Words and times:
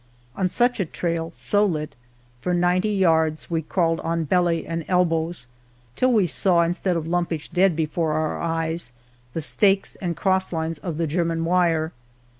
On 0.35 0.49
such 0.49 0.79
a 0.79 0.85
trail 0.85 1.25
y 1.27 1.31
so 1.35 1.63
lit 1.63 1.91
^ 1.91 1.93
for 2.41 2.55
ninety 2.55 2.89
yards 2.89 3.51
We 3.51 3.61
crawled 3.61 3.99
on 3.99 4.23
belly 4.23 4.65
and 4.65 4.83
elbows, 4.87 5.45
till 5.95 6.11
we 6.11 6.25
saWy 6.25 6.65
Instead 6.65 6.97
of 6.97 7.05
lumpish 7.05 7.49
dead 7.49 7.75
before 7.75 8.13
our 8.13 8.39
eyes^ 8.41 8.93
The 9.33 9.41
Stakes 9.41 9.95
and 9.97 10.17
crosslmes 10.17 10.79
of 10.79 10.97
the 10.97 11.05
German 11.05 11.45
wire. 11.45 11.91